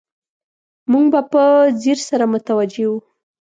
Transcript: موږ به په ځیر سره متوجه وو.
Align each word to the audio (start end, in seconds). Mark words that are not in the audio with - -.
موږ 0.91 1.05
به 1.13 1.21
په 1.31 1.43
ځیر 1.81 1.97
سره 2.09 2.25
متوجه 2.33 2.85
وو. 2.89 2.97